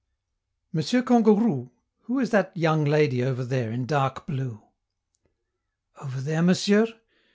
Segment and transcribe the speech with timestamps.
[0.73, 1.69] "Monsieur Kangourou,
[2.05, 4.63] who is that young lady over there, in dark blue?"
[6.01, 6.87] "Over there, Monsieur?